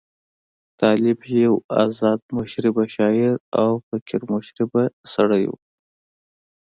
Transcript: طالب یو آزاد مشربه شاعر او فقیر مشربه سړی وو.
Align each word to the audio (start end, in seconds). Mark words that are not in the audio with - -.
طالب 0.79 1.19
یو 1.43 1.53
آزاد 1.83 2.21
مشربه 2.37 2.83
شاعر 2.95 3.33
او 3.61 3.69
فقیر 3.87 4.21
مشربه 4.33 4.83
سړی 5.13 5.43
وو. 5.47 5.57